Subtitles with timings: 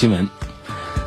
[0.00, 0.30] 新闻，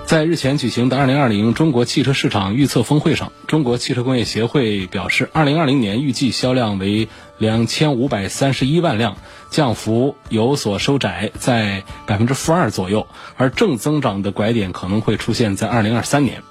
[0.05, 7.07] 在日前举行的二零二零中国汽车市场预测峰会上，中国汽车工业协会表示，二零二零年预计销量为
[7.39, 9.17] 两千五百三十一万辆，
[9.49, 16.43] 降幅有所收窄，在百分之负二左右，而正增长的拐点可能会出现在二零二三年。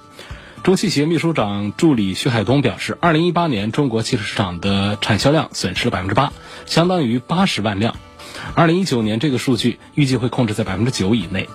[0.63, 6.33] 中汽协秘书长助理徐海东表示，二零一八年中国汽车市场的产销量损失了百分之八，
[6.65, 7.95] 相当于八十万辆。
[8.53, 11.47] 二零一九年这个数据预计会控制在百分之九以内。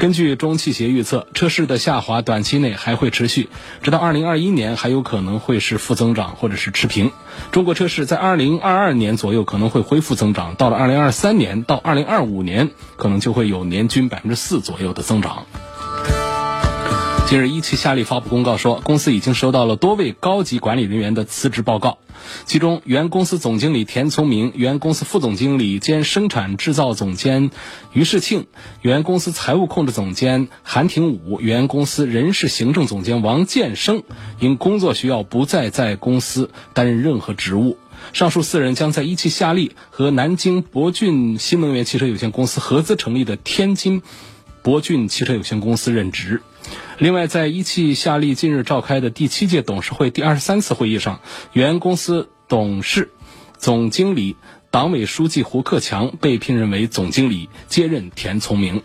[0.00, 3.50] 根据中汽协预测，车市的下滑短期内还会持续，
[3.82, 7.12] 直到二零二一年还有可能会是负增长或者是持平。
[7.52, 15.44] 中国车市在二零二二年左右可能会恢复增长，到了二零二三年到二零二五年，可能就会有年均百分之四左右的增长。
[17.30, 21.98] 近日，一汽夏利发布公告说，公司已经收到了多位高级管理人员的辞职报告，
[22.44, 27.52] 其中原公司总经理田聪明、原公司副总经理兼生产制造总监
[27.92, 28.48] 于世庆、
[28.82, 34.02] 原公司财务控制总监韩廷武、原公司人事行政总监王建生，
[34.40, 37.78] 因工作需要不再在公司担任任何职务。
[38.12, 44.02] 上述四人将在一汽夏利和南京博骏新能源汽车有限公司合资成立的天津
[44.64, 46.42] 博骏汽车有限公司任职。
[47.00, 51.20] 另外，在一汽夏利近日召开的第七届董事会第二十三次会议上，
[51.54, 53.10] 原公司董事、
[53.56, 54.36] 总经理、
[54.70, 58.82] 党委书记胡克强被聘任为总经理，接任田聪明。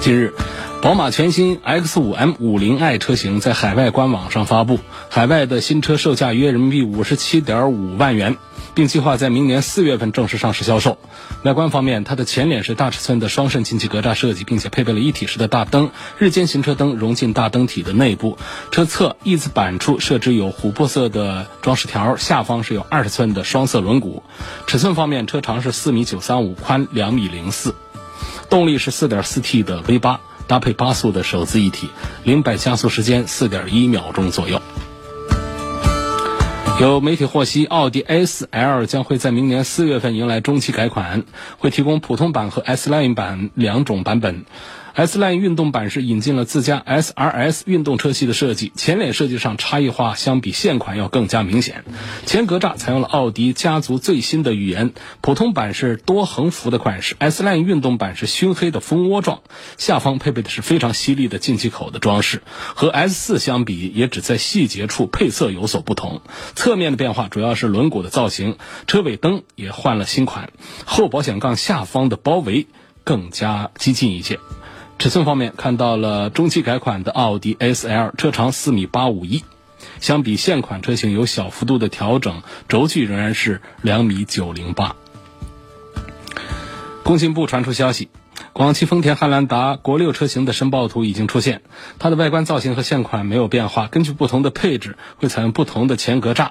[0.00, 0.32] 近日，
[0.80, 4.78] 宝马全新 X5 M50i 车型在海外官网上发布，
[5.10, 8.38] 海外的新车售价约人民币五十七点五万元。
[8.74, 10.98] 并计划在明年四月份正式上市销售。
[11.42, 18.38] 外观方面，它的前脸是大尺寸的双肾进气格栅设计，并且配备了一体式的大灯，日间行车灯融进大灯体的内部。
[18.70, 24.22] 车侧翼子板处设置有琥珀色的装饰条，下方是有二十寸的双色轮毂。
[24.66, 27.74] 尺寸方面，车长是四米九三五，宽两米零四。
[28.48, 31.88] 动力是四点四 T 的 V 八，搭配八速的手自一体，
[32.24, 34.60] 零百加速时间四点一秒钟左右。
[36.80, 41.24] 有媒体获悉，奥迪 A4L 将会在明年四月份迎来中期改款，
[41.58, 44.46] 会提供普通版和 S Line 版两种版本。
[45.00, 51.86] S Line 运动版是引进了自家 S R S 运动车系的设计，前脸设计上差异化相比现款要更加明显。
[52.26, 59.40] 前格栅采用了奥迪家族最新的语言，普通版是多横幅的款式，S Line 运动版是熏黑的蜂窝状，
[59.78, 62.42] 下方配备的是非常犀利的进气口的装饰。
[62.74, 66.20] 和 S 四相比，也只在细节处配色有所不同。
[66.54, 70.52] 侧面的变化主要是轮毂的造型，车尾灯也换了新款，
[70.84, 72.66] 后保险杠下方的包围
[73.02, 74.38] 更加激进一些。
[75.00, 79.42] 尺寸方面，看到了中期改款的奥迪 S L，车长四米八五一，
[79.98, 84.94] 相比现款车型有小幅度的调整，轴距仍然是两米九零八。
[87.02, 88.10] 工信部传出消息。
[88.52, 91.62] 广汽丰田汉兰达国六车型的申报图已经出现，
[92.00, 93.86] 它的外观造型和现款没有变化。
[93.86, 96.48] 根据不同的配置，会采用不同的前格栅。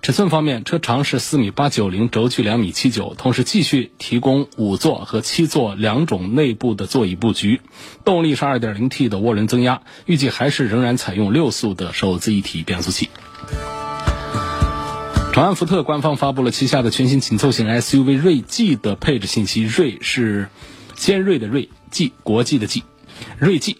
[0.00, 7.60] 尺寸方面，车长是四米八九零，轴距两米七九，同时继续提供五座和七座两种内部的座椅布局。
[8.02, 13.10] 动力是二点零 T 的涡轮增压，预计还是仍然采用六速的手自一体变速器。
[15.34, 20.48] 长安福特官方发布了旗下的全新紧凑型 SUV 锐际的配置信息，锐是。
[21.02, 22.84] 尖锐的锐，际国际的际，
[23.36, 23.78] 锐际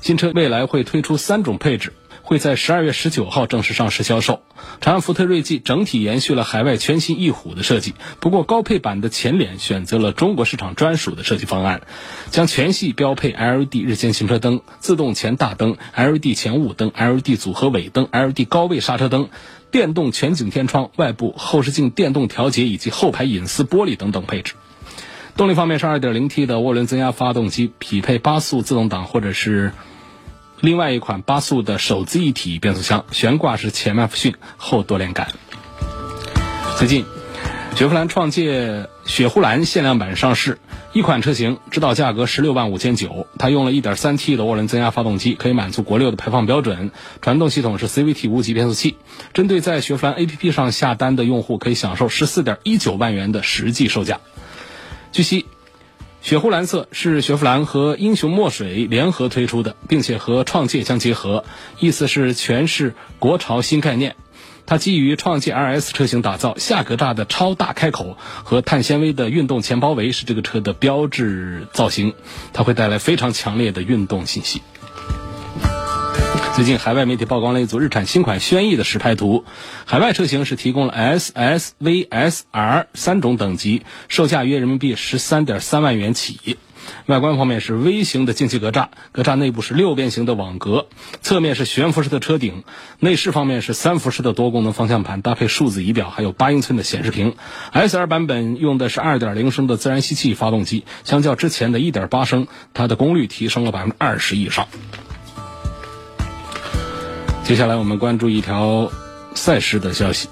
[0.00, 4.40] 新车未来会推出三种配置，会在十二月十九号正式上市销售。
[4.80, 11.82] 长安福特锐际整体延续了海外全新翼虎的设计，不过高配版的前脸选择了中国市场专属的设计方案，
[12.30, 19.28] 将全系标配 LED 日间行车灯、自动前大灯、LED 前雾灯、LED 组合尾灯、LED 高位刹车灯、
[19.70, 24.54] 电动全景天窗、外部后视镜电动调节以及后排隐私玻璃等等配置。
[25.36, 29.72] 动力方面是 2.0T 的涡轮增压发动机，匹配八速自动挡或者是
[30.62, 35.28] 另外一款八速的手自一体变速箱，悬挂是前麦弗逊后多连杆。
[36.78, 37.04] 最近，
[37.74, 40.58] 雪佛兰创界雪佛兰限量版上市，
[40.94, 48.96] 一款车型指导价格十六万五千九，它用了一点三 T 的涡轮增压发动机，可以满足国六的排放标准，传动系统是 CVT 无级变速器。
[49.34, 54.20] 针对在雪佛兰 APP 上下单的用户，可以享受十四点一九万元的实际售价。
[55.16, 55.46] 据悉。
[56.20, 61.42] 雪湖蓝色是雪佛兰和英雄墨水联合推出的，并且和创界相结合，
[61.80, 64.14] 意思是诠释国潮新概念。
[64.66, 72.12] 它基于创界 RS 车型打造，下格栅的超大开口和碳纤维的运动前包围是这个车的标志造型，
[72.52, 74.60] 它会带来非常强烈的运动信息。
[76.56, 79.44] 最近海外媒体曝光了一组日产新款轩逸的实拍图，
[79.84, 86.56] 海外车型是提供了 S、S、V、S、R 三种等级，售价约人民币十三点三万元起。
[87.04, 90.86] 外观方面是 V 型的进气格栅，格栅内部是六边形的网格，
[91.20, 92.64] 侧面是悬浮式的车顶。
[93.00, 97.34] 内饰方面是三辐式的多功能方向盘，搭配数字仪表，还有八英寸的显示屏。
[97.70, 104.66] S R 版本用的是二点零升的自然吸气发动机，相较之前的一点八升，它的功率提升了百分之二十以上。
[107.46, 108.90] 接下来我们关注一条
[109.36, 110.28] 赛事的消息。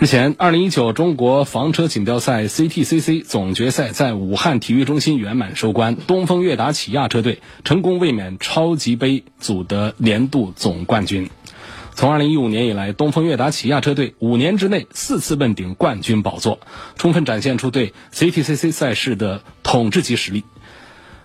[0.00, 11.30] 日前，二零一九中国房车锦标赛 CTCC 总决赛在武汉体育中心圆满收官，东风悦达起亚车队成功卫冕超级杯组的年度总冠军。
[11.94, 16.58] 从二零一五年以来，东风悦达起亚车队五年之内四次问鼎冠军宝座，
[16.96, 20.42] 充分展现出对 CTCC 赛事的统治级实力。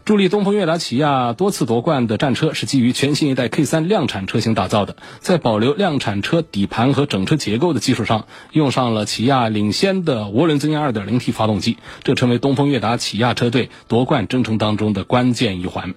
[0.07, 15.93] 助力东风悦达起亚多次夺冠的战车是基于全新一代 K3 量产车型打造的，在保留量产车底盘和整车结构的基础上，用上了起亚领先的涡轮增压 2.0T 发动机，这成为东风悦达起亚车队夺冠征程当中的关键一环。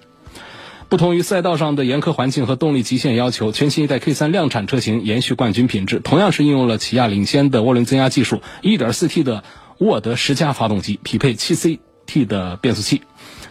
[0.89, 9.45] 不同于赛道上的严苛环境和动力极限要求，全新一代 K3 量产车型延续冠军品质，同样是应用了起亚领先的涡轮增压技术，1.4T 的
[9.79, 13.03] 沃德十佳发动机，匹配 7CT 的变速器。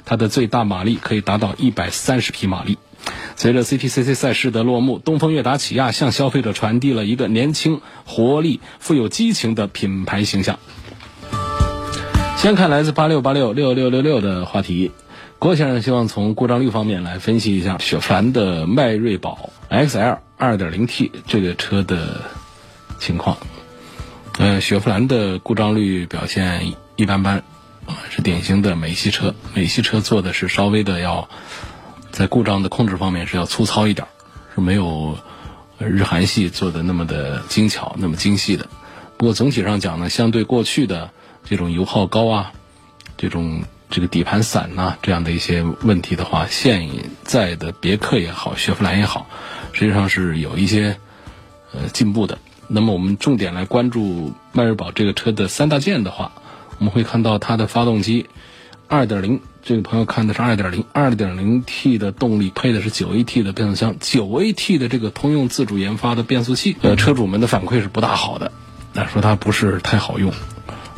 [0.09, 2.79] 它的最大马力可以达到一百三十匹马力。
[3.35, 10.57] 随着 CTCC 赛事的落幕，东风悦达起亚向消费者传递了一个年轻、活力、富有激情的品牌形象。
[12.37, 14.91] 先看来自八六八六六六六六的话题，
[15.37, 22.21] 郭先生希望从故障率方面来分析一下雪佛兰的迈锐宝 XL 2.0T 这个车的
[22.97, 23.37] 情况。
[24.39, 27.43] 呃，雪佛兰的故障率表现一般般。
[28.09, 31.29] 是典型的美系车，美系车做的是稍微的要
[32.11, 34.07] 在故障的控制方面是要粗糙一点，
[34.55, 35.17] 是没有
[35.77, 38.67] 日韩系做的那么的精巧、那么精细的。
[39.17, 41.11] 不过总体上讲呢，相对过去的
[41.43, 42.51] 这种油耗高啊、
[43.17, 46.89] 这种这个底盘散呐这样的一些问题的话，现
[47.23, 49.27] 在的别克也好，雪佛兰也好，
[49.73, 50.97] 实际上是有一些
[51.73, 52.37] 呃进步的。
[52.67, 56.31] 那么我们重点来关注迈锐宝这个车的三大件的话。
[56.79, 58.27] 我们会看到它的发动机，
[58.87, 68.53] 二点零，这个朋友看的是二点零，二点零 T 的动力配的是九 AT 的变速箱，九 AT 的这个通用自主研发的变速器，呃，车主们的反馈是不大好的，
[68.93, 70.31] 那说它不是太好用。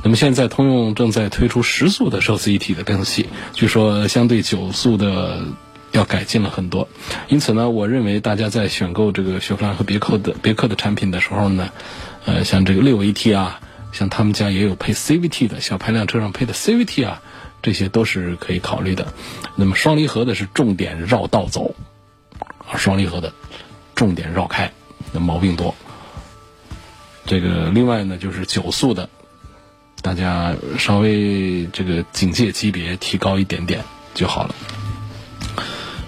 [0.03, 5.45] 那么现在通用正在推出十速的手自一体的变速器，据说相对九速的
[5.91, 6.87] 要改进了很多。
[7.27, 11.71] 因此呢，我认为大家在选购这个雪佛兰和别克的别克的产品的时候呢，
[12.25, 13.59] 呃，像这个六 AT 啊。
[13.91, 17.21] 像他们家也有配 CVT 的小排量车上配的 CVT 啊，
[17.61, 19.13] 这些都是可以考虑的。
[19.55, 21.75] 那么双离合的是重点绕道走，
[22.39, 23.33] 啊，双离合的
[23.95, 24.71] 重点绕开，
[25.11, 25.75] 那毛病多。
[27.25, 29.09] 这个另外呢，就是九速的，
[30.01, 34.55] 大家稍微这个警戒级别提高一点点就好了。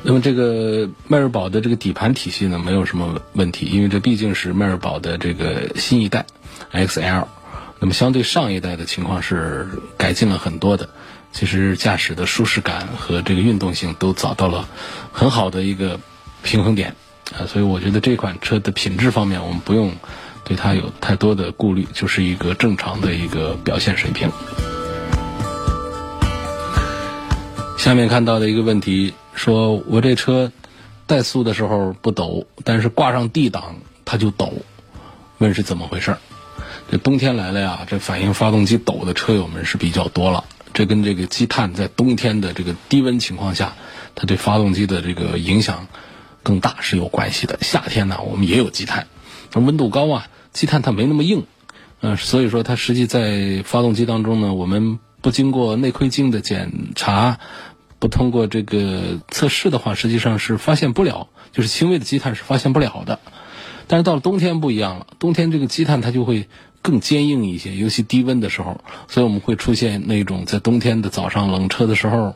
[0.01, 6.25] 那么这个迈锐宝的这个底盘体系呢，没有什么问题，因为这毕竟是迈锐宝的这个新一代
[6.71, 7.27] XL。
[7.83, 10.87] 那么相对上一代的情况是改进了很多的，
[11.33, 14.69] 其实驾驶的舒适感和这个运动性都找到了
[15.11, 15.99] 很好的一个
[16.43, 16.95] 平衡点
[17.37, 19.91] 啊，所以我觉得这款车的品质方面我们不用
[20.45, 24.31] 对它有太多的顾虑，就是一个正常的一个表现水平。
[27.77, 30.49] 下面看到的一个问题，说我这车
[31.05, 33.75] 怠速的时候不抖，但是挂上 D 档
[34.05, 34.53] 它就抖，
[35.39, 36.17] 问是怎么回事儿？
[36.91, 40.45] 这冬天来了呀，这反映发动机抖的车友们是比较多了。
[40.73, 43.75] 这跟这个积碳在冬天的这个低温情况下，
[44.15, 45.87] 它对发动机的这个影响
[46.41, 47.59] 更大是有关系的。
[47.61, 49.07] 夏天呢，我们也有积碳，
[49.53, 51.45] 温度高啊，积碳它没那么硬，
[52.01, 57.39] 嗯，所以说它实际在发动机当中呢，我们不经过内窥镜的检查，
[57.99, 63.19] 不通过这个测试的话，实际上是发现不了，就是轻微的积碳是发现不了的。
[63.85, 66.47] 但是到了冬天不一样了，冬天这个积碳它就会。
[66.83, 72.35] 更坚硬一些，尤其低温的时候，所以我们会出现那种在冬天的早上冷车的时候，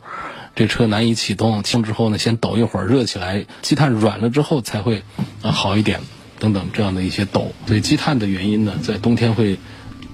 [0.55, 5.03] 这车难以启动，启动之后呢，先抖一会儿，热起来，积碳软了之后才会
[5.43, 5.99] 啊好一点，
[6.39, 7.51] 等等这样的一些抖。
[7.67, 9.59] 所以积碳的原因呢，在冬天会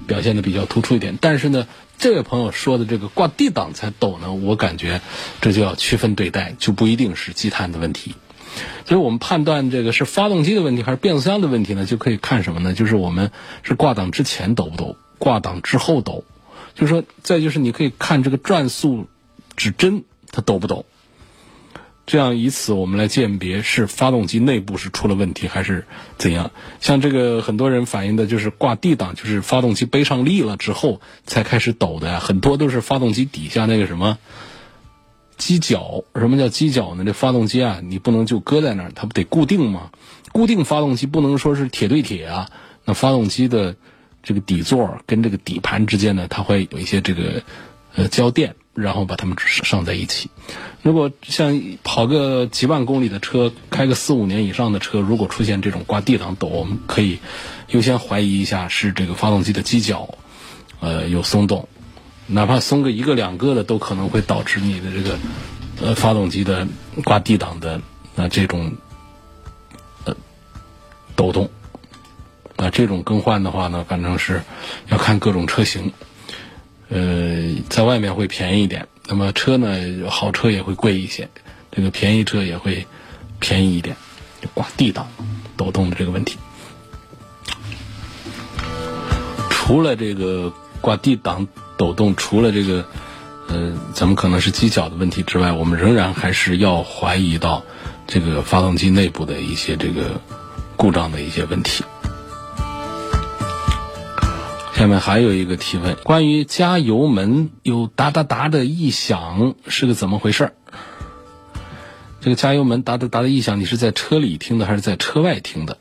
[0.07, 1.17] 表现的比较突出一点。
[1.21, 1.67] 但是呢，
[1.99, 4.99] 这位朋友说的这个挂 D 档才抖呢，我感觉
[5.41, 8.15] 这就要区分对待，就不一定是积碳的问题。
[8.85, 12.73] 所以我们判断这个是发动机的问题还是变速箱的问题呢，就可以看什么呢？
[12.73, 13.31] 就是我们
[13.63, 16.23] 是挂档之前抖不抖，挂档之后抖。
[16.75, 19.07] 就是说，再就是你可以看这个转速
[19.55, 20.85] 指针它抖不抖，
[22.07, 25.85] 这样以此我们来鉴别是发动机内部是出了问题还是
[26.17, 26.49] 怎样。
[26.81, 34.17] 像这个很多人反映的就是挂 D 档，就是发动机背上力了之后才开始抖的呀，很多都是发动机底下那个什么。
[35.43, 37.03] 机脚，什么叫机脚呢？
[37.03, 39.91] 这发动机啊，你不能就搁在那儿，它不得固定吗？
[40.31, 42.49] 固定发动机不能说是铁对铁啊。
[42.85, 43.75] 那发动机的
[44.23, 47.43] 这个底座跟这个底盘之间呢，它会有一些这个
[47.93, 50.29] 呃胶垫，然后把它们上在一起。
[50.81, 57.19] 如果像跑个几万公里的车，开个四五年以上的车，如果出现这种挂 D 档抖，我们可以
[57.67, 60.17] 优先怀疑一下是这个发动机的机脚
[60.79, 61.67] 呃有松动。
[62.25, 65.19] 哪怕松个一个两个的，都可能会导致你的这个
[65.81, 66.65] 呃发动机的
[67.03, 67.81] 挂 D 档的
[68.15, 68.71] 那这种
[70.05, 70.15] 呃
[71.15, 71.49] 抖动。
[72.55, 74.41] 那这种更换的话呢，反正是
[74.87, 75.91] 要看各种车型。
[76.87, 79.67] 呃，在外面会便宜一点，那么车呢，
[80.09, 81.27] 好车也会贵一些，
[81.71, 82.87] 这个便宜车也会
[83.39, 83.95] 便宜一点。
[84.53, 85.07] 挂 D 档
[85.57, 86.37] 抖动的这个问题，
[89.49, 91.45] 除了这个挂 D 档。
[91.77, 92.85] 抖动除了这个，
[93.47, 97.63] 呃，咱们可能是机脚的问题之外，我们仍然还是要怀疑到
[98.07, 100.21] 这个发动机内部的一些这个
[100.75, 101.83] 故障的一些问题。
[104.73, 110.53] 下面还有一个提问，关于加油门有哒哒哒的异响是个怎么回事儿？
[112.21, 115.77] 这个加油门哒哒哒的异响，你是在车里听的还是在车外听的？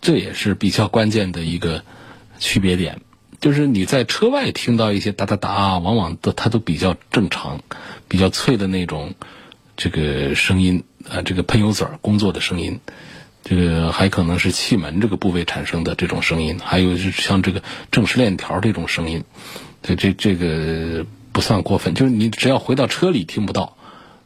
[0.00, 1.82] 这也是比较关键的一个
[2.38, 3.00] 区别点。
[3.40, 7.60] 就是你在车外听到一些哒哒哒，往往都它都比较正常，
[8.06, 9.14] 比较脆的那种
[9.76, 12.80] 这个声音啊，这个喷油嘴工作的声音，
[13.42, 19.24] 这个还可能是气门这个部位产生的这种声音，还有是像这个正时链条这种声音，
[19.82, 23.78] 这这这个不算过分，就是你只要回到车里听不到，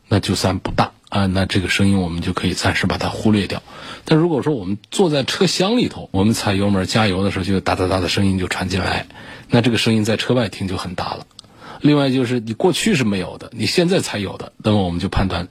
[0.08, 0.90] 那就算不大。
[1.14, 3.62] 啊，那这个声音我们就可以暂时把它忽略掉。
[4.04, 9.06] 但如果说我们坐在车厢里头，我们踩油门加油的时候，就哒哒哒的声音就传进来，
[9.48, 11.24] 那这个声音在车外听就很大了。
[11.80, 15.46] 另外就是你过去是没有的，你现在才有的，那么我们就判断，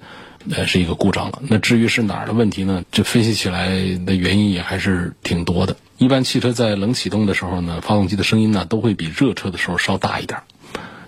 [0.51, 1.41] 呃，是一个故障了。
[1.48, 2.84] 那至于是哪儿的问题呢？
[2.91, 3.70] 这分析起来
[4.05, 5.77] 的原因也还是挺多的。
[5.98, 10.41] 一般汽车在冷启动的时候呢，发动机的声音呢都会比热车的时候稍大一点，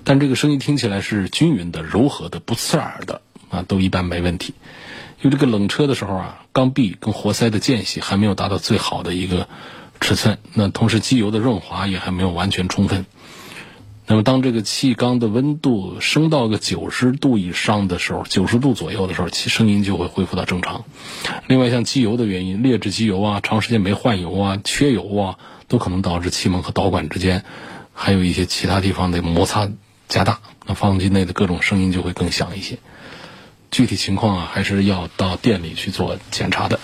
[0.06, 3.20] 但这个声音听起来是均匀的、柔和的、不刺耳的。
[3.50, 4.54] 啊，都一般没问题。
[5.22, 9.48] 因为这个冷车的时候啊，缸壁跟活塞的间隙还没有达到最好的一个
[10.00, 13.06] 尺寸，那同时机油的润滑也还没有完全充分。
[14.08, 20.84] 那么当这个气缸的温度升到个九十度以上的时候，九十度左右的时候，其声音就会恢复到正常。
[21.48, 27.44] 另外，像机油的原因，劣质机油啊，长时间没换油啊，缺油啊，都可能导致气门和导管之间
[27.94, 29.72] 还有一些其他地方的摩擦
[30.08, 32.78] 加大，那发动机内的各种声音就会更响一些。
[33.76, 36.80] 具体情况啊，还是要到店里去做检查的。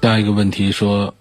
[0.00, 1.12] 下一个问题说，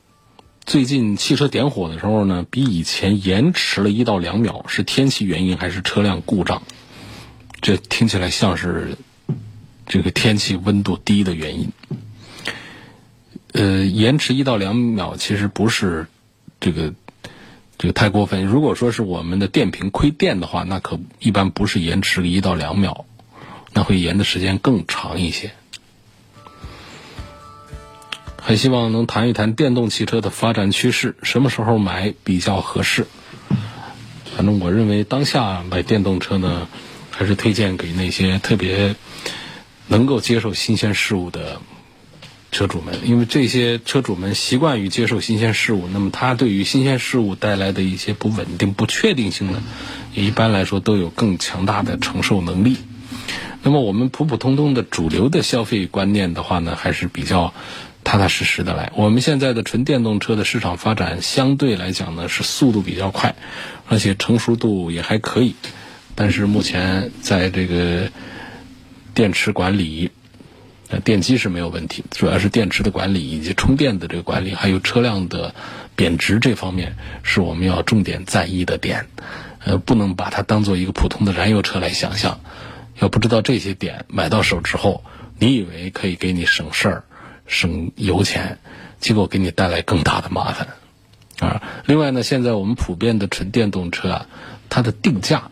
[0.68, 6.62] 最近汽车点火的时候呢，比以前延迟了一到两秒，是天气原因还是车辆故障？
[7.60, 8.96] 这听起来像是
[9.88, 11.72] 这个天气温度低的原因。
[13.54, 16.06] 呃，延迟一到两秒其实不是
[16.60, 16.94] 这个
[17.80, 18.46] 这个太过分。
[18.46, 23.08] 如果说是我们的电瓶亏电的话，那可一般不是延迟一到两秒。
[23.74, 25.52] 那会延的时间更长一些。
[28.38, 33.08] 很希望能谈一谈电动汽车的发展趋势，什么时候买比较合适？
[34.36, 36.68] 反正我认为当下买电动车呢，
[37.10, 38.96] 还是推荐给那些特别
[39.88, 41.62] 能够接受新鲜事物的
[42.52, 49.64] 车主们，因为这些车主们习惯于接受新鲜事物，那么他对于新鲜事物带来的一些不稳定、不确定性呢，
[50.14, 52.78] 一般来说都有更强大的承受能力。
[53.64, 57.54] 那么我们普普通通的主流的消费观念的话呢，还是比较
[58.04, 58.92] 踏踏实实的来。
[58.96, 63.36] 我们现在的纯电动车的市场发展相对来讲呢，是速度比较快，
[63.88, 65.56] 而且成熟度也还可以。
[66.14, 68.12] 但是目前在这个
[69.14, 70.12] 电池管理、
[70.90, 75.56] 呃电机是没有问题，主要是电池的管理以及充电的这个管理，还有车辆的
[75.96, 79.08] 贬值这方面是我们要重点在意的点。
[79.64, 82.42] 呃，不能把它当做一个普通的燃油车来想象。
[83.04, 85.04] 要不知道这些点，买到手之后，
[85.38, 87.04] 你以为可以给你省事儿、
[87.46, 88.60] 省油钱，
[89.02, 90.70] 结果给你带来更大的麻烦。
[91.40, 91.62] 啊。
[91.86, 94.28] 另外呢，现在我们普遍的纯电动车啊，
[94.70, 95.52] 它的定价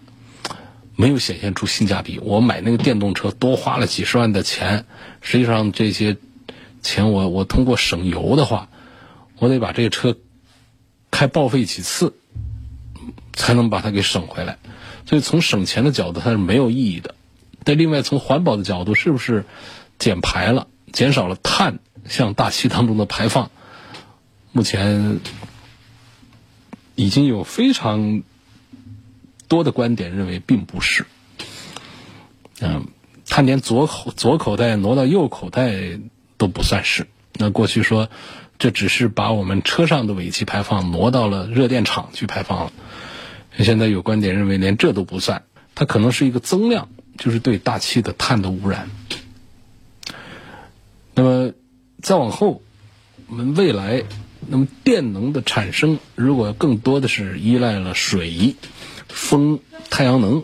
[0.95, 2.19] 没有显现出性价比。
[2.19, 4.85] 我买那个电动车多花了几十万的钱，
[5.19, 6.15] 实际上这些
[6.81, 8.69] 钱我我通过省油的话，
[9.39, 10.15] 我得把这个车
[11.11, 12.13] 开报废几次，
[13.33, 14.57] 才能把它给省回来。
[15.05, 17.13] 所以从省钱的角度，它是没有意义的。
[17.63, 19.45] 但另外从环保的角度，是不是
[19.99, 23.51] 减排了，减少了碳向大气当中的排放？
[24.51, 25.19] 目前
[26.95, 28.23] 已经有非常
[29.47, 31.05] 多的观点认为并不是。
[32.59, 32.87] 嗯，
[33.27, 35.99] 它连左口左口袋挪到右口袋
[36.37, 37.07] 都不算是。
[37.33, 38.09] 那过去说，
[38.59, 42.73] 这只是把我们车上的尾气排放挪到了热电厂去排放了。
[43.57, 45.43] 现在有观点认为连这都不算，
[45.75, 48.89] 它可能是一个增量，就是对大气的碳的污染。
[51.13, 51.53] 那么
[52.01, 52.61] 再往后，
[53.27, 54.03] 我们未来，
[54.47, 58.55] 那么电能的产生，如果更多的是依赖了水、
[59.07, 60.43] 风、太阳能，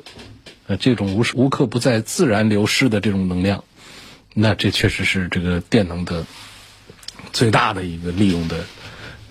[0.68, 3.64] 呃，这种无时无刻不在自然流失的这种能量，
[4.34, 6.26] 那这确实是这个电能的
[7.34, 8.66] 最大的一个利用的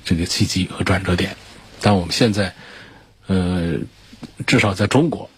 [0.04, 1.36] 这个契机和转折点。
[1.80, 2.54] 但我们现在。
[3.28, 3.78] 呃，
[4.46, 5.28] 至少在中国，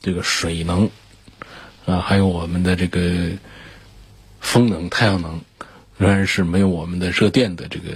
[0.00, 0.88] 这个水能
[1.86, 3.30] 啊，还有我们的这个
[4.40, 5.40] 风能、太阳能，
[5.98, 7.90] 仍然是没有我们的热电的这个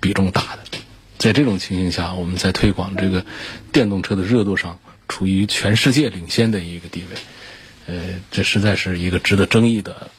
[0.00, 0.78] 比重大的。
[1.18, 3.24] 在这种情形下，我们在推广这个
[3.72, 4.78] 电动车的热度上，
[5.08, 7.16] 处于全世界领先的一个地位。
[7.86, 10.10] 呃，这实在是一个值得争议的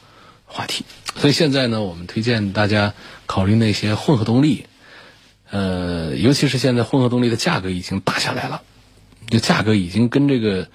[0.44, 0.84] 话题。
[1.16, 2.94] 所以现在呢，我们推荐大家
[3.26, 4.66] 考虑那些混合动力。
[5.50, 8.60] 呃，尤其是现在混合动力的价格已经打下来了，
[9.28, 10.68] 就价格已经跟这个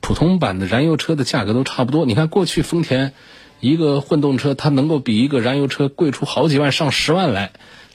[0.00, 2.06] 普通版的燃油车的价格都差不多。
[2.06, 3.12] 你看，过去丰田
[3.60, 7.52] 一个混动车，它能够比一个燃油车贵出好几万、上十万来，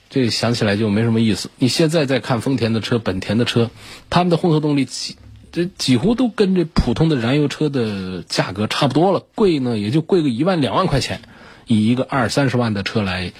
[0.10, 1.50] 这想起来就没什么意思。
[1.58, 3.72] 你现在再看丰田的车、本田的车，
[4.10, 5.16] 他们的混合动力几
[5.52, 11.22] 这几乎都跟这普通的燃油车的价格差不多了，贵呢也就贵个一万两万块钱。
[11.68, 13.32] 以一个二三十万的车来，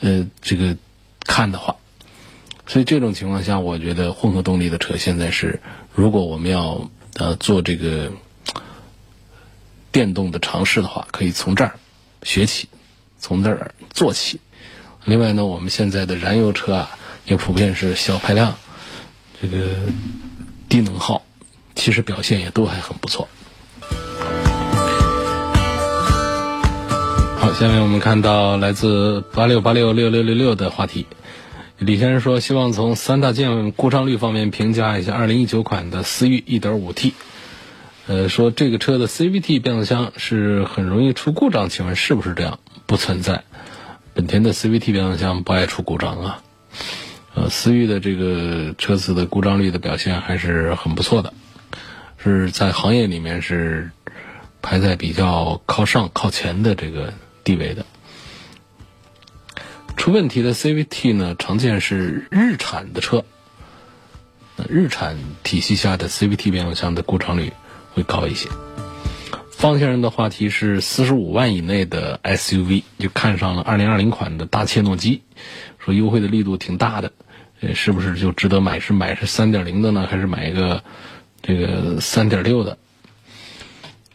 [0.00, 0.76] 呃，这个
[1.24, 1.76] 看的话。
[2.66, 5.60] 所以这种情况下，我觉得混合动力的车现在是，
[5.94, 8.10] 如果我们要呃做这个
[9.90, 11.78] 电动的尝试的话，可以从这儿
[12.22, 12.68] 学起，
[13.18, 14.40] 从这儿做起。
[15.04, 16.90] 另外呢，我们现在的燃油车啊，
[17.24, 18.54] 也普遍是小排量，
[19.40, 19.58] 这个
[20.68, 21.22] 低能耗，
[21.74, 23.28] 其实表现也都还很不错。
[27.36, 31.06] 好，下面我们看到来自八六八六六六六六的话题。
[31.84, 37.12] 李先生说：“希望从三大件故障率方面评价一下2019款的思域 1.5T。
[38.06, 42.60] 呃，说这个车的 CVT 变速箱是很容易出故障，请问是不是这样？
[42.86, 43.42] 不存在，
[44.14, 46.42] 本田的 CVT 变速箱不爱出故障啊。
[47.34, 51.34] 呃，思域的这个车子的故障率的表现还是很不错的，
[52.16, 53.90] 是在行业里面是
[54.60, 57.84] 排在比较靠上、靠前的这个地位的。”
[59.96, 63.24] 出问题的 CVT 呢，常见是日产的车，
[64.68, 67.52] 日产体系下的 CVT 变速箱的故障率
[67.94, 68.48] 会高一些。
[69.50, 75.22] 方先生的话题是四十五万以内的 SUV 就看上了二零二零款的大切诺基，
[75.78, 77.12] 说优惠的力度挺大的，
[77.60, 78.80] 呃，是不是就值得买？
[78.80, 80.82] 是买是三点零的呢，还是买一个
[81.42, 82.76] 这个三点六的？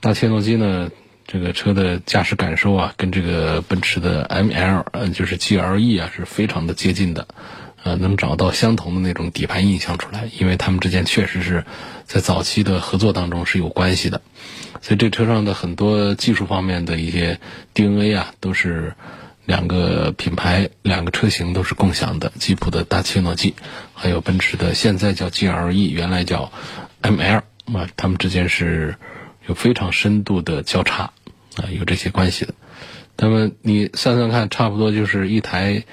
[0.01, 0.91] 大切诺基呢？
[1.27, 7.27] 这个车的驾驶感受啊，跟这个奔驰的 ML，呃，就是 GLE 啊，是非常的接近的，
[7.83, 11.65] 呃，能找到相同的那种底盘印象出来，因为他们之间确实是
[12.05, 14.21] 在早期的合作当中是有关系的，
[14.81, 17.39] 所以这车上的很多技术方面的一些
[17.73, 18.93] DNA 啊，都是
[19.43, 23.53] 两个品牌、两个车型都是共享的，吉普的大切诺基，
[23.93, 26.53] 还有奔驰的现在叫 GLE，原来叫
[27.01, 27.41] ML，
[27.73, 28.95] 啊，他们之间是
[29.47, 31.11] 有非常深度的交叉。
[31.57, 32.53] 啊，有这些关系的，
[33.17, 35.85] 那么你算算看，差不多就是一台，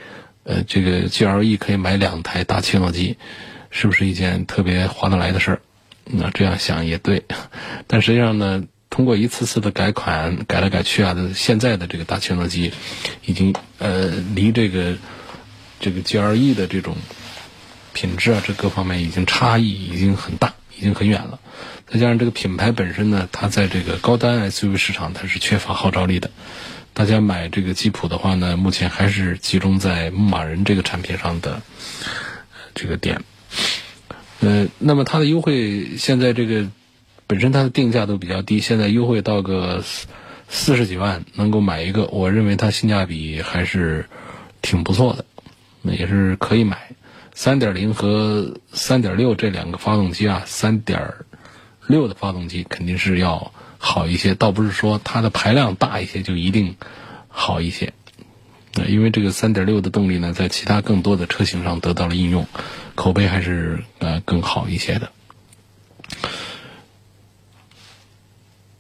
[0.43, 3.17] 呃，这个 GLE 可以买两台大切诺基，
[3.71, 5.61] 是不是一件特别划得来的事儿？
[6.05, 7.25] 那这样想也对，
[7.89, 12.71] 但实际上呢，通过一次次的改款、改来改去啊，现在的这个大切诺基，
[13.25, 14.99] 已经呃离这个
[15.81, 16.95] 这个 GLE 的这种
[17.95, 21.41] 品质啊，这各方面已经差异已经很大，已经很远了。
[21.95, 26.29] 再加上这个品牌本身呢，它在这个高端 SUV 市场它是缺乏号召力的。
[26.93, 31.63] 大家买这个吉普的话呢，目前还是集中在牧马人这个产品上的
[32.75, 33.23] 这个点。
[34.41, 36.67] 呃，那么它的优惠现在这个
[37.29, 39.85] 本身它的定价都比较低，现在优惠到个
[40.49, 44.05] 四十几万能够买一个，我认为它性价比还是
[44.63, 45.25] 挺不错的，
[45.95, 46.77] 也是可以买。
[47.35, 51.01] 三点零和三点六这两个发动机啊，三点
[51.87, 56.77] 六的发动机肯定是要好一些，倒不是说它的排量大一些就一定
[57.29, 57.93] 好一些。
[58.77, 62.47] 呃，因为这个三点六的动力呢，在其他更多的车型上得到了应用，
[62.95, 65.11] 口碑还是呃更好一些的。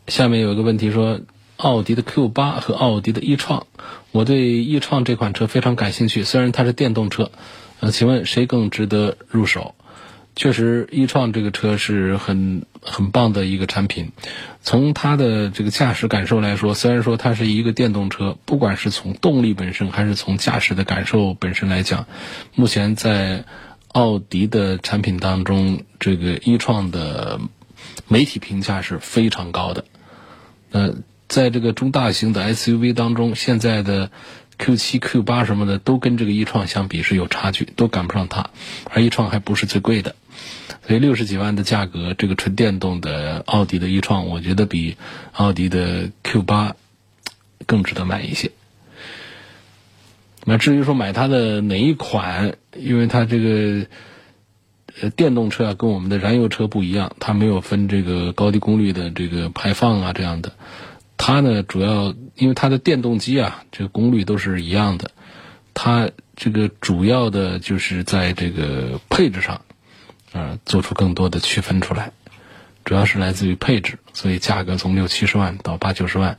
[0.08, 1.20] 下面有一个问题说，
[1.56, 3.66] 奥迪的 Q 八和奥迪的 e 创，
[4.10, 7.30] 我对 e 创这款车非常感兴趣，虽然它是电动车，
[7.80, 9.74] 呃，请问谁更值得入手？
[10.36, 14.10] 确实，e 创这个车是很很棒的一个产品。
[14.62, 22.06] 从它的这个驾驶感受来说，虽然说它是一个电动车，不管是从动力本身还是从驾驶的感受本身来讲，
[22.54, 23.44] 目前在
[23.92, 27.40] 奥迪的产品当中，这个 e 创的
[28.08, 29.84] 媒体评价是非常高的。
[30.72, 30.96] 呃，
[31.28, 34.10] 在这个中大型的 SUV 当中，现在的
[34.58, 38.50] Q 七、Q 八什么的都跟这个一创相比是有差距，都赶不上它。
[38.90, 40.16] 而一创还不是最贵的，
[40.87, 44.96] 所以六十几万的价格，这个纯电动的奥迪的一创，我觉得比
[45.33, 46.77] 奥迪的 Q 八
[47.66, 48.50] 更值得买一些。
[50.44, 53.87] 那至于说买它的哪一款，因为它这个。
[55.03, 60.53] 呃，电动车啊，跟我们的燃油车不一样，它没有分这个高低功率的这个排放啊这样的。
[61.16, 65.11] 它呢，主要因为它的电动机啊，这个功率都是一样的。
[65.74, 69.62] 它这个主要的就是在这个配置上，
[70.34, 72.12] 啊，做出更多的区分出来，
[72.84, 76.36] 主要是来自于配置，所以价格从六七十万到八九十万。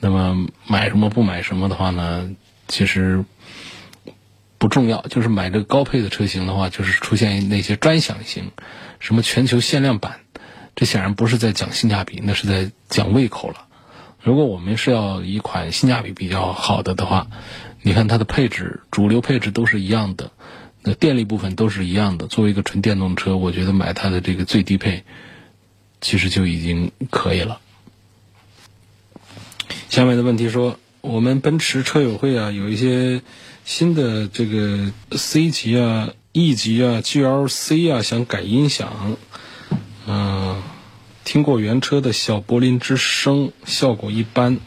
[0.00, 2.28] 那么买什么不买什么的话呢，
[2.66, 3.24] 其实。
[4.58, 8.52] 不重要，就是买这个高配的车型的话，就是出现那些专享型，
[9.00, 10.20] 什么全球限量版，
[10.74, 13.66] 这显然不是在讲性价比，那是在讲胃口了。
[14.22, 17.26] 如果我们是要一款性价比比较好的的话，
[17.82, 20.30] 你看它的配置，主流配置都是一样的，
[20.86, 22.28] 那电力部分都是一样的。
[22.28, 25.02] 作为一个纯电动车，我觉得买它的这个最低配，
[26.00, 27.60] 其实就已经可以了。
[29.90, 33.20] 下面的问题说，我们奔驰车友会啊，有一些。
[33.68, 39.16] 新的这个 C 级啊、E 级啊、GLC 啊，想改音响，
[40.06, 40.62] 嗯，
[41.24, 44.60] 听过原车的小柏林之声，效果一般。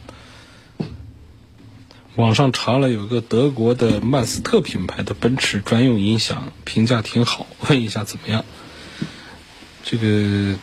[2.16, 8.44] 网上查了有个德国的曼斯特品牌的奔驰专用音响，评价挺好，问一下怎么样？
[9.84, 10.56] 这个，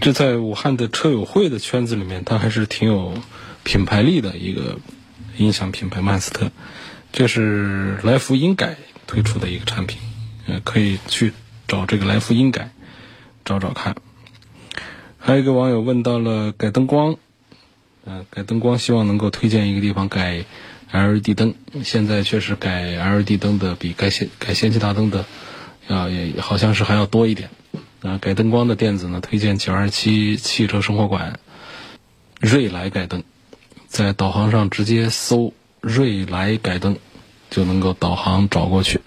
[0.00, 3.14] 这在武汉的车友会的圈子里面，它还是挺有
[3.64, 4.78] 品牌力的一个
[5.36, 6.50] 音响品牌曼斯特。
[7.12, 9.98] 这是来福音改推出的一个产品，
[10.46, 11.32] 呃，可以去
[11.66, 12.70] 找这个来福音改
[13.44, 13.96] 找找看。
[15.18, 17.16] 还有一个网友问到了改灯光，
[18.06, 20.44] 呃，改灯光希望能够推荐一个地方改
[20.92, 21.54] LED 灯。
[21.82, 25.24] 现在确实改 LED 灯的比改氙改氙气大灯的
[25.88, 27.50] 要也好像是还要多一点。
[28.02, 31.40] 啊，改灯光的店子呢，推荐九二七汽车生活馆
[32.40, 33.24] 瑞来改灯，
[33.88, 36.96] 在导航上直接搜瑞来改灯。
[37.48, 39.00] 就能够导航找过去，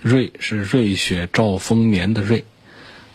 [0.00, 2.46] 瑞是瑞雪兆丰年的瑞，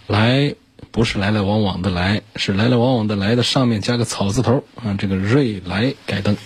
[0.06, 0.54] 来
[0.92, 6.38] 不是来来往往的来，是来来往往的来的上面加个草字头啊，这个瑞来改灯，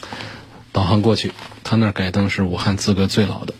[0.71, 1.31] 导航过去，
[1.63, 3.53] 他那儿改灯是武汉资格最老的。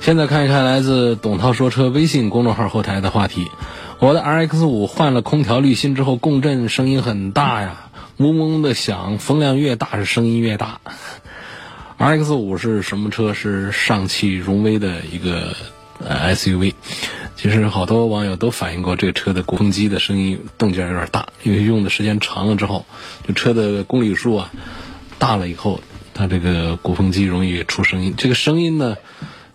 [0.00, 3.48] 现在看一看来自董涛说车微信公众号后台的话题，
[3.98, 10.80] 我的 RX 五换了空调滤芯之后，共振声音很大呀，嗡嗡的响，风量越大是声音越大。
[11.98, 13.34] R X 五是什么车？
[13.34, 15.54] 是上汽荣威的一个
[16.04, 16.74] 呃 S U V。
[17.36, 22.84] 其实好多网友都反映过这个车的鼓风机的声音动静有点大，因为用的时间长了之后，
[23.26, 24.50] 就车的公里数啊
[25.18, 25.80] 大了以后，
[26.12, 28.12] 它这个鼓风机容易出声音。
[28.18, 28.98] 这个声音呢，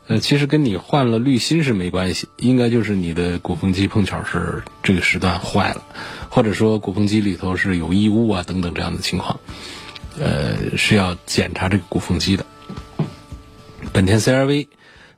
[0.08, 5.84] 呃，其实跟你换了滤芯是没关系，应该就是你的鼓风机碰巧是这个时段坏了，
[6.30, 9.40] 或者说鼓风机里头是有异物啊等等这样的情况。
[10.18, 12.44] 呃，是要检查这个鼓风机的。
[13.94, 14.70] 本田 CR-V、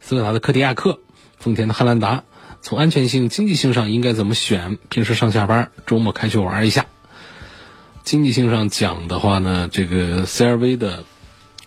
[0.01, 0.99] 斯柯达的柯迪亚克、
[1.47, 2.25] 丰田的汉兰达，
[2.61, 4.77] 从安全性、经济性上应该怎么选？
[4.89, 6.87] 平时上下班、周末开去玩一下。
[8.03, 11.05] 经济性上讲的话呢，这个 CR-V 的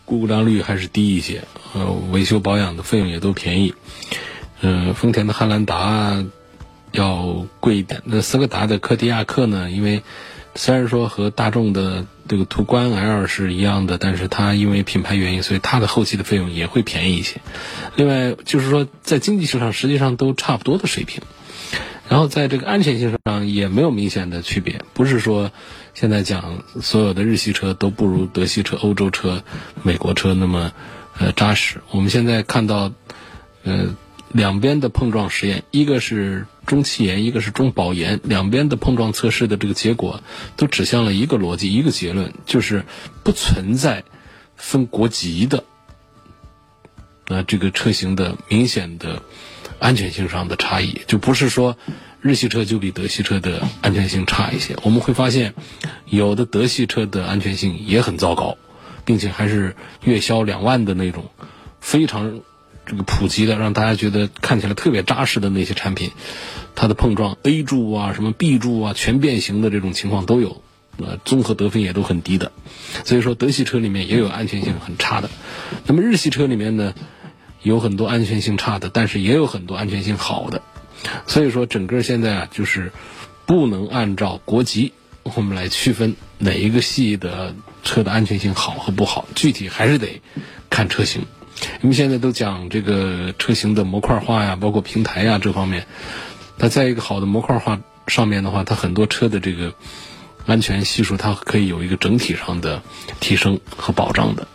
[0.05, 3.73] 故障率还是低一些，呃，维修保养的费用也都便宜。
[4.61, 6.23] 嗯，丰田的汉兰达
[6.93, 8.03] 要贵一点。
[8.05, 9.71] 那斯柯达的柯迪亚克呢？
[9.71, 10.03] 因为
[10.63, 17.41] 虽然说和大众的这个途观 L 是一样的，但是它因为品牌原因，所以它的后期的费用也会便宜一些。
[17.97, 21.23] 另外就是说，在经济性上实际上都差不多的水平，
[22.11, 24.83] 然后在这个安全性上也没有明显的区别。
[24.93, 25.51] 不是说
[25.95, 29.43] 现在讲所有的日系车都不如德系车、欧洲车、
[29.83, 30.73] 美国车那么
[31.19, 31.81] 呃扎实。
[31.91, 32.93] 我们现在看到，
[33.65, 33.97] 呃，
[34.33, 40.23] 两边的碰撞实验，一个是中汽研，一个是中保研，两边的碰撞测试的这个结果
[40.57, 42.85] 都指向了一个逻辑，一个结论，就是
[43.25, 44.05] 不存在
[44.55, 45.65] 分国籍的，
[47.27, 49.21] 那这个车型的明显的
[49.81, 51.77] 安全性上的差异，就不是说
[52.21, 54.77] 日系车就比德系车的安全性差一些。
[54.85, 55.55] 我们会发现，
[56.07, 58.57] 有的德系车的安全性也很糟糕，
[59.05, 61.31] 并且还是月销两万的那种，
[61.81, 62.41] 非常。
[62.91, 66.11] 这个普及的，让大家觉得看起来特别扎实的那些产品，
[66.75, 70.61] 它的碰撞 A 柱啊、什么 B 柱啊全变形的这种情况都有，
[70.97, 72.51] 呃，综合得分也都很低的。
[73.05, 75.31] 所以说，德系车里面也有安全性很差的。
[75.87, 76.93] 那么日系车里面呢，
[77.63, 80.63] 有很多安全性差的，但是也有很多安全性好的。
[81.29, 82.91] 所以说，整个现在啊，就是
[83.47, 90.21] 不能按照国籍我们来区分哪一个系的车的安全性好和不好，具体还是得
[90.71, 91.23] 看车型。
[91.83, 95.87] 我们现在都讲这个车型的模块化呀，包括平台呀这方面。
[96.59, 99.73] 它在一个好的模块化上面的话，它很多车的这个
[100.47, 102.83] 安全系数，它可以有一个整体上的
[103.19, 104.47] 提升和保障的。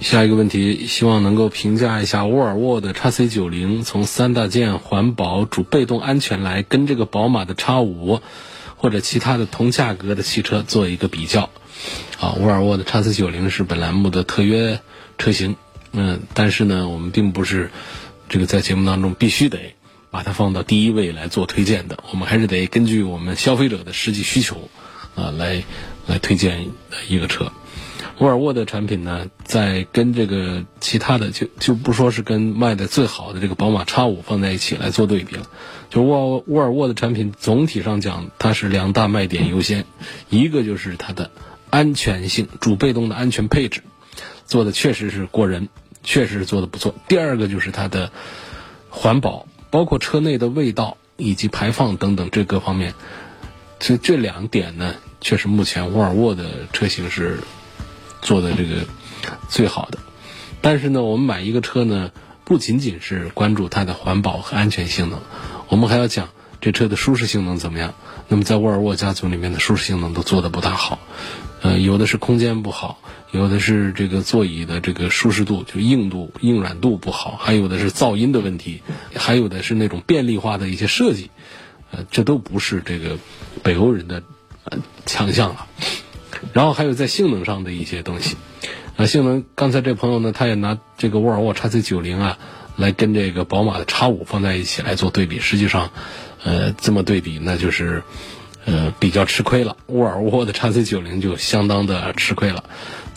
[0.00, 8.20] 下一个问题，希望能够评价一下沃尔沃的 x C 九零，从三大件、环保、主被动安全来跟这个宝马的 x 五。
[8.84, 11.48] 或者其他的同价格的汽车做一个比较，
[12.20, 14.78] 啊，沃尔沃的 x C 九零是本栏目的特约
[15.16, 15.56] 车型，
[15.92, 17.70] 嗯，但是呢，我们并不是
[18.28, 19.74] 这个在节目当中必须得
[20.10, 24.68] 把它放到第一位来做推荐的，我们还是得根据我们消费者的实际需求，
[25.14, 25.64] 啊，来
[26.06, 26.68] 来推荐
[27.08, 27.52] 一个车。
[28.18, 35.42] 沃尔沃的产品呢，在跟这个其他的就就不说是跟卖的最好的这个宝马 X 五放在一起来做对比了。
[35.90, 39.84] 就沃沃尔沃的产品总体上讲，它是两大卖点优先，
[40.30, 41.32] 一个就是它的
[41.70, 43.82] 安全性，主被动的安全配置
[44.46, 45.68] 做的确实是过人，
[46.04, 46.94] 确实是做的不错。
[47.08, 48.12] 第二个就是它的
[48.90, 52.94] 环保，包括车内的味道以及排放等等这各方面，
[53.80, 57.40] 所以这两点呢，确实目前沃尔沃的车型是。
[58.24, 58.86] 做的这个
[59.48, 59.98] 最好的，
[60.60, 62.10] 但是呢，我们买一个车呢，
[62.44, 65.20] 不仅仅是关注它的环保和安全性能，
[65.68, 67.94] 我们还要讲这车的舒适性能怎么样。
[68.28, 70.98] 那么在沃尔沃家族里面的舒适性能都做的不大好，
[71.60, 72.98] 呃，有的是空间不好，
[73.30, 78.80] 有的是这个座椅的这个舒适度就硬度硬软度不好，还有的是噪音的问题，
[79.14, 81.30] 还有的是那种便利化的一些设计，
[81.90, 83.18] 呃，这都不是这个
[83.62, 84.22] 北欧人的
[84.64, 85.66] 呃强项了。
[86.52, 88.36] 然后还有在性能上的一些东西，
[88.96, 92.38] 啊，性能刚才这朋友呢，他也拿这个沃尔沃 x C 九零啊，
[92.76, 95.40] 来跟这个宝马的 X 五放在一起来做对比。
[95.40, 95.90] 实际上，
[96.44, 98.02] 呃，这么对比那就是，
[98.64, 99.76] 呃，比较吃亏了。
[99.86, 102.64] 沃尔沃的 x C 九零就相当的吃亏了。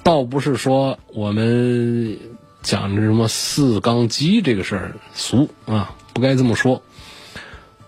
[0.03, 2.17] 倒不是说我们
[2.61, 6.81] 讲什么四缸机这个事儿俗啊，不该这么说。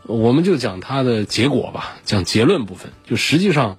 [0.04, 3.78] 我们就讲它的结果吧，讲结论部分，就实际上。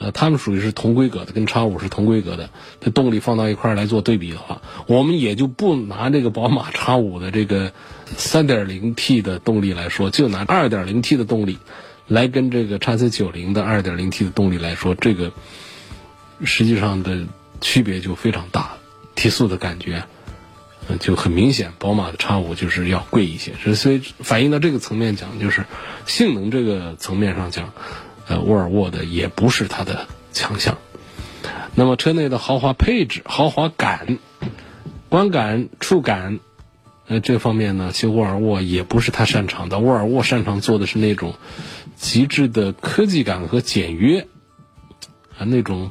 [0.00, 2.48] 呃，它们属于是同规格的，跟叉五是同规格的。
[2.80, 7.72] 这动力放到一块儿来做对比的话，我们也就不拿这个宝马叉五的这个
[8.16, 11.58] 三点零 T 的动力来说，就拿二点零 T 的动力
[12.08, 15.32] 来跟这个叉 C 九零的二点零 T 的动力来说，这个
[16.44, 17.26] 实际上的
[17.60, 18.70] 区别就非常大，
[19.14, 20.04] 提速的感觉
[20.98, 21.74] 就很明显。
[21.78, 25.66] 宝马的叉五就是要贵一些，所以反映到这个层面讲，就是
[26.06, 27.74] 性能这个层面上讲。
[28.30, 30.78] 呃，沃尔沃的也不是它的强项。
[31.74, 34.18] 那么车内的豪华配置、豪华感、
[35.08, 36.38] 观感、触感，
[37.08, 39.80] 呃，这方面呢，其实沃尔沃也不是它擅长的。
[39.80, 41.34] 沃尔沃擅长做的是那种
[41.96, 44.28] 极致的科技感和简约，
[45.36, 45.90] 啊，那种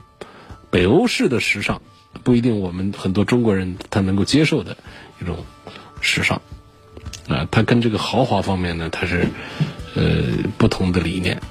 [0.70, 1.82] 北欧式的时尚，
[2.24, 4.78] 不一定我们很多中国人他能够接受的
[5.22, 5.44] 一种
[6.00, 6.42] 时尚。
[7.28, 9.28] 啊，它跟这个豪华方面呢，它是
[9.94, 10.24] 呃
[10.58, 11.42] 不同的理念。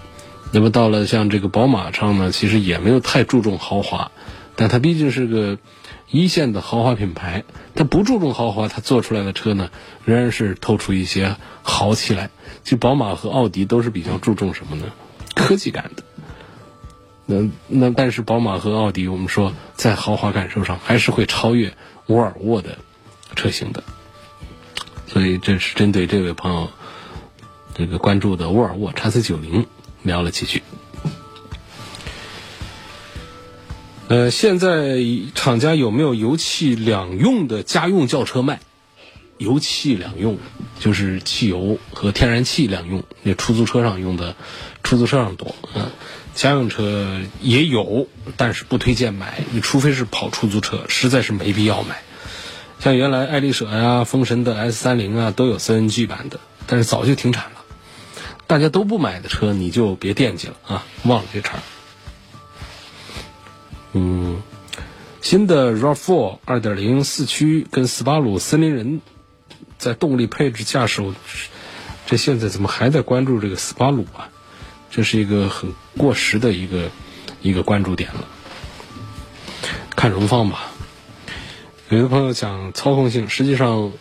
[0.50, 4.10] 那么到了像这个宝马上呢，其实也没有太注重豪华，
[4.56, 5.58] 但它毕竟是个
[6.10, 9.70] 一线的豪华品牌，它不注重豪华，它做出来的车呢，
[10.06, 12.30] 仍然是透出一些豪气来。
[12.64, 14.86] 其实宝马和奥迪都是比较注重什么呢？
[15.34, 16.02] 科技感的。
[17.26, 21.74] 那那但是宝马和奥迪，我们说在豪华感受上还是会超越
[22.06, 22.78] 沃尔沃的
[23.36, 23.84] 车型的。
[25.06, 26.70] 所以这是针对这位朋友
[27.74, 29.66] 这个关注的沃尔沃 x C 九零。
[30.02, 30.62] 聊了几句。
[34.08, 34.98] 呃，现在
[35.34, 38.60] 厂家有没有油气两用的家用轿车卖？
[39.36, 40.38] 油气两用
[40.80, 44.34] 就是汽油和天然气两用，那出租车上用的，
[44.82, 45.92] 出租车上多啊。
[46.34, 49.42] 家用车也有，但是不推荐买。
[49.52, 52.02] 你除非是跑出租车，实在是没必要买。
[52.80, 57.57] 像原来爱丽舍呀、风神的 S 三零啊，都有 CNG 版的，但是早就停产了。
[58.48, 61.58] 大家都不买的车，你就别惦记了啊，忘了这茬。
[63.92, 64.42] 嗯，
[65.20, 69.00] 新的 RAV4 2.0四驱跟斯巴鲁森林人
[69.76, 71.02] 在动力配置、驾驶，
[72.06, 74.30] 这现在怎么还在关注这个斯巴鲁啊？
[74.90, 76.90] 这是一个很过时的一个
[77.42, 78.24] 一个关注点了。
[79.94, 80.72] 看荣放吧。
[81.90, 83.92] 有的朋友讲操控性，实际上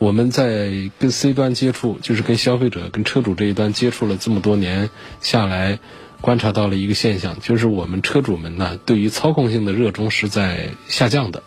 [0.00, 4.88] 我们在跟 C 端接触，就是跟消费者、跟车主这一端接触了这么多年
[5.20, 5.78] 下来，
[6.22, 11.42] 观察到了一个现象，就是我们车主们呢对于操控性的热衷是在下降的，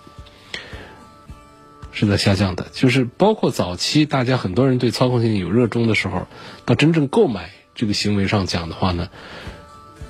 [1.91, 2.67] 是在下降的。
[2.71, 6.27] 就是包括早期大家很多人对操控性有热衷的时候，
[6.63, 9.09] 到真正购买这个行为上讲的话呢，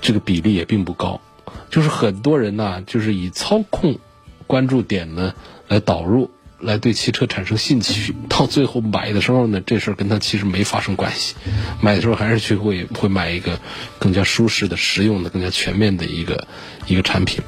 [0.02, 1.22] 这个比例也并不高。
[1.70, 4.00] 就是很多人呢，就是以操控。
[4.46, 5.34] 关注点呢，
[5.70, 6.30] 来导入，
[6.64, 11.36] 来对汽车产生兴趣，到最后买的时候呢，这事儿跟他其实没发生关系，
[11.82, 13.60] 买的时候还是去会会买一个
[14.00, 16.48] 更加舒适的、实用的、更加全面的一个
[16.88, 17.42] 一个产品，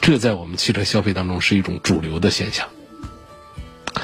[0.00, 2.66] 这在我们汽车消费当中是一种主流的现象。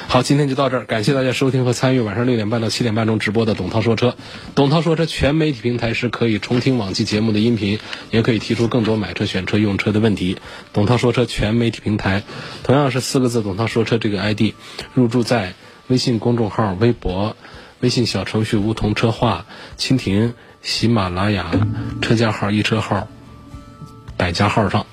[0.09, 4.17] 好，今天就到这儿，感谢大家收听和参与晚上六点半到七点半钟直播的董涛说车。
[4.55, 7.79] 董涛说车全媒体平台是可以重听往期节目的音频，
[8.11, 10.39] 也可以提出更多买车、选车、用车的问题。
[10.73, 12.23] 董涛说车全媒体平台
[12.63, 14.55] 同样是四个字“董涛说车”这个 ID，
[14.95, 15.55] 入驻在
[15.89, 17.37] 微信公众号、微博、
[17.81, 21.51] 微信小程序“梧桐车话”、蜻蜓、喜马拉雅、
[22.03, 23.09] 车架号、一车号、
[24.17, 24.87] 百家号上。